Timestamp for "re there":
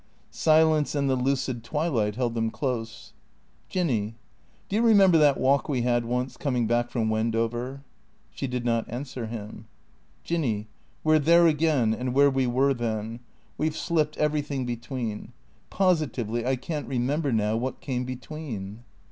11.15-11.45